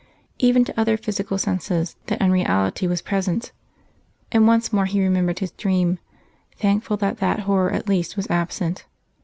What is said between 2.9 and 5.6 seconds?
present; and once more he remembered his